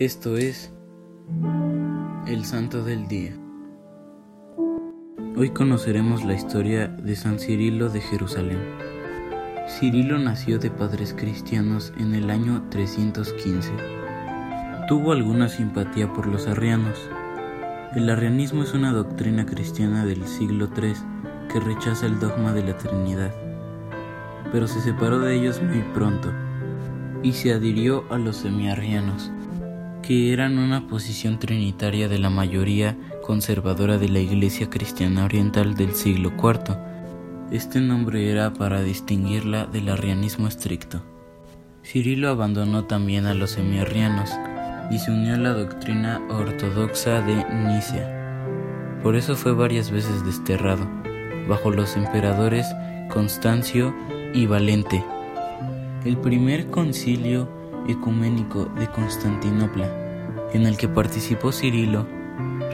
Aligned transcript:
Esto 0.00 0.38
es 0.38 0.72
el 2.26 2.46
Santo 2.46 2.82
del 2.82 3.06
Día. 3.06 3.36
Hoy 5.36 5.50
conoceremos 5.50 6.24
la 6.24 6.32
historia 6.32 6.88
de 6.88 7.14
San 7.14 7.38
Cirilo 7.38 7.90
de 7.90 8.00
Jerusalén. 8.00 8.60
Cirilo 9.68 10.18
nació 10.18 10.58
de 10.58 10.70
padres 10.70 11.12
cristianos 11.12 11.92
en 11.98 12.14
el 12.14 12.30
año 12.30 12.66
315. 12.70 13.72
Tuvo 14.88 15.12
alguna 15.12 15.50
simpatía 15.50 16.10
por 16.14 16.26
los 16.28 16.46
arrianos. 16.46 16.98
El 17.94 18.08
arrianismo 18.08 18.62
es 18.62 18.72
una 18.72 18.94
doctrina 18.94 19.44
cristiana 19.44 20.06
del 20.06 20.26
siglo 20.26 20.70
III 20.74 20.94
que 21.52 21.60
rechaza 21.60 22.06
el 22.06 22.18
dogma 22.18 22.54
de 22.54 22.64
la 22.64 22.78
Trinidad, 22.78 23.34
pero 24.50 24.66
se 24.66 24.80
separó 24.80 25.18
de 25.18 25.34
ellos 25.34 25.60
muy 25.62 25.82
pronto 25.92 26.32
y 27.22 27.34
se 27.34 27.52
adhirió 27.52 28.10
a 28.10 28.16
los 28.16 28.38
semiarrianos, 28.38 29.30
que 30.02 30.32
eran 30.32 30.58
una 30.58 30.86
posición 30.88 31.38
trinitaria 31.38 32.08
de 32.08 32.18
la 32.18 32.30
mayoría 32.30 32.96
conservadora 33.22 33.98
de 33.98 34.08
la 34.08 34.20
Iglesia 34.20 34.68
cristiana 34.70 35.24
oriental 35.24 35.74
del 35.74 35.94
siglo 35.94 36.32
IV. 36.36 36.76
Este 37.50 37.80
nombre 37.80 38.30
era 38.30 38.52
para 38.52 38.82
distinguirla 38.82 39.66
del 39.66 39.88
arrianismo 39.88 40.48
estricto. 40.48 41.02
Cirilo 41.84 42.28
abandonó 42.28 42.84
también 42.84 43.26
a 43.26 43.34
los 43.34 43.52
semiarrianos 43.52 44.30
y 44.90 44.98
se 44.98 45.10
unió 45.10 45.34
a 45.34 45.38
la 45.38 45.52
doctrina 45.52 46.20
ortodoxa 46.30 47.22
de 47.22 47.44
Nicea. 47.54 49.00
Por 49.02 49.16
eso 49.16 49.36
fue 49.36 49.52
varias 49.52 49.90
veces 49.90 50.24
desterrado, 50.24 50.86
bajo 51.48 51.70
los 51.70 51.96
emperadores 51.96 52.66
Constancio 53.08 53.94
y 54.34 54.46
Valente 54.46 55.02
el 56.04 56.16
primer 56.16 56.68
concilio 56.68 57.48
ecuménico 57.88 58.66
de 58.78 58.88
Constantinopla, 58.88 60.48
en 60.52 60.66
el 60.66 60.76
que 60.76 60.88
participó 60.88 61.52
Cirilo, 61.52 62.06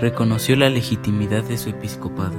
reconoció 0.01 0.57
la 0.57 0.71
legitimidad 0.71 1.45
de 1.45 1.59
su 1.59 1.71
episcopado. 1.71 2.37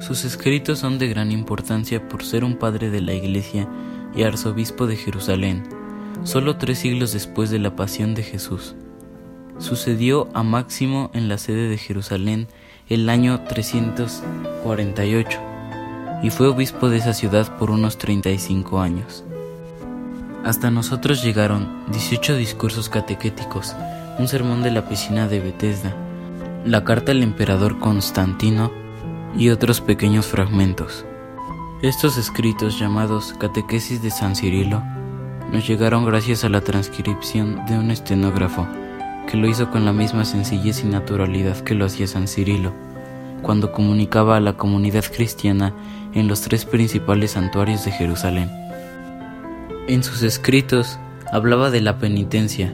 Sus 0.00 0.24
escritos 0.24 0.80
son 0.80 0.98
de 0.98 1.08
gran 1.08 1.30
importancia 1.30 2.08
por 2.08 2.24
ser 2.24 2.44
un 2.44 2.56
padre 2.56 2.90
de 2.90 3.00
la 3.00 3.14
Iglesia 3.14 3.68
y 4.14 4.24
arzobispo 4.24 4.86
de 4.86 4.96
Jerusalén, 4.96 5.62
solo 6.24 6.56
tres 6.56 6.78
siglos 6.78 7.12
después 7.12 7.50
de 7.50 7.58
la 7.58 7.76
pasión 7.76 8.14
de 8.14 8.22
Jesús. 8.22 8.74
Sucedió 9.58 10.28
a 10.34 10.42
Máximo 10.42 11.10
en 11.14 11.28
la 11.28 11.38
sede 11.38 11.68
de 11.68 11.78
Jerusalén 11.78 12.48
el 12.88 13.08
año 13.08 13.44
348 13.44 15.38
y 16.22 16.30
fue 16.30 16.48
obispo 16.48 16.88
de 16.88 16.98
esa 16.98 17.12
ciudad 17.12 17.56
por 17.58 17.70
unos 17.70 17.98
35 17.98 18.80
años. 18.80 19.24
Hasta 20.44 20.72
nosotros 20.72 21.22
llegaron 21.22 21.68
18 21.92 22.36
discursos 22.36 22.88
catequéticos, 22.88 23.76
un 24.18 24.26
sermón 24.26 24.62
de 24.62 24.72
la 24.72 24.88
piscina 24.88 25.28
de 25.28 25.38
Bethesda, 25.38 25.94
la 26.64 26.82
carta 26.82 27.12
al 27.12 27.22
emperador 27.22 27.78
Constantino 27.78 28.72
y 29.36 29.50
otros 29.50 29.80
pequeños 29.80 30.26
fragmentos. 30.26 31.04
Estos 31.80 32.18
escritos 32.18 32.78
llamados 32.78 33.34
Catequesis 33.38 34.02
de 34.02 34.10
San 34.10 34.34
Cirilo 34.34 34.82
nos 35.52 35.66
llegaron 35.66 36.04
gracias 36.04 36.44
a 36.44 36.48
la 36.48 36.60
transcripción 36.60 37.64
de 37.66 37.78
un 37.78 37.90
estenógrafo 37.90 38.66
que 39.28 39.36
lo 39.36 39.48
hizo 39.48 39.70
con 39.70 39.84
la 39.84 39.92
misma 39.92 40.24
sencillez 40.24 40.82
y 40.82 40.86
naturalidad 40.86 41.58
que 41.58 41.74
lo 41.74 41.84
hacía 41.84 42.08
San 42.08 42.26
Cirilo 42.26 42.72
cuando 43.42 43.72
comunicaba 43.72 44.36
a 44.36 44.40
la 44.40 44.54
comunidad 44.54 45.04
cristiana 45.04 45.72
en 46.14 46.26
los 46.28 46.40
tres 46.40 46.64
principales 46.64 47.32
santuarios 47.32 47.84
de 47.84 47.92
Jerusalén. 47.92 48.50
En 49.88 50.04
sus 50.04 50.22
escritos 50.22 50.96
hablaba 51.32 51.72
de 51.72 51.80
la 51.80 51.98
penitencia, 51.98 52.72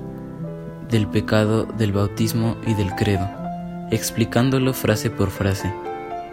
del 0.91 1.07
pecado, 1.07 1.65
del 1.65 1.93
bautismo 1.93 2.59
y 2.67 2.75
del 2.75 2.95
credo, 2.97 3.27
explicándolo 3.91 4.75
frase 4.75 5.09
por 5.09 5.31
frase, 5.31 5.73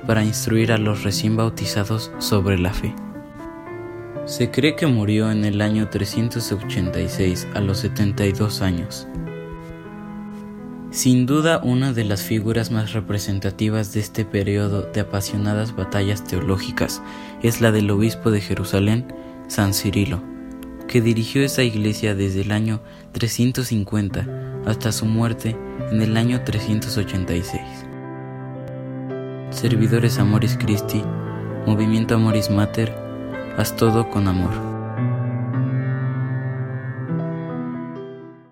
para 0.05 0.25
instruir 0.25 0.73
a 0.73 0.77
los 0.77 1.03
recién 1.03 1.37
bautizados 1.37 2.11
sobre 2.19 2.59
la 2.59 2.73
fe. 2.73 2.93
Se 4.25 4.51
cree 4.51 4.75
que 4.75 4.85
murió 4.85 5.31
en 5.31 5.45
el 5.45 5.61
año 5.61 5.87
386 5.87 7.47
a 7.53 7.61
los 7.61 7.79
72 7.79 8.61
años. 8.61 9.07
Sin 10.91 11.25
duda 11.25 11.61
una 11.63 11.93
de 11.93 12.03
las 12.03 12.21
figuras 12.21 12.71
más 12.71 12.91
representativas 12.91 13.93
de 13.93 14.01
este 14.01 14.25
periodo 14.25 14.81
de 14.81 14.99
apasionadas 14.99 15.73
batallas 15.73 16.25
teológicas 16.25 17.01
es 17.43 17.61
la 17.61 17.71
del 17.71 17.89
obispo 17.91 18.29
de 18.29 18.41
Jerusalén, 18.41 19.13
San 19.47 19.73
Cirilo, 19.73 20.34
que 20.87 21.01
dirigió 21.01 21.43
esa 21.43 21.63
iglesia 21.63 22.15
desde 22.15 22.41
el 22.41 22.51
año 22.51 22.81
350 23.11 24.27
hasta 24.65 24.91
su 24.91 25.05
muerte 25.05 25.55
en 25.91 26.01
el 26.01 26.17
año 26.17 26.43
386. 26.43 27.61
Servidores 29.51 30.19
Amoris 30.19 30.57
Christi, 30.57 31.01
Movimiento 31.65 32.15
Amoris 32.15 32.49
Mater, 32.49 32.93
haz 33.57 33.75
todo 33.75 34.09
con 34.09 34.27
amor. 34.27 34.74